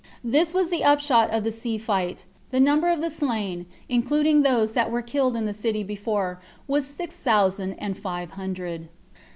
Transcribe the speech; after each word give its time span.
This 0.23 0.51
was 0.51 0.71
the 0.71 0.83
upshot 0.83 1.29
of 1.31 1.43
the 1.43 1.51
sea 1.51 1.77
fight. 1.77 2.25
The 2.49 2.59
number 2.59 2.89
of 2.89 3.01
the 3.01 3.11
slain, 3.11 3.67
including 3.87 4.41
those 4.41 4.73
that 4.73 4.89
were 4.89 5.03
killed 5.03 5.35
in 5.35 5.45
the 5.45 5.53
city 5.53 5.83
before, 5.83 6.41
was 6.67 6.87
six 6.87 7.19
thousand 7.21 7.73
and 7.75 7.95
five 7.95 8.31
hundred. 8.31 8.89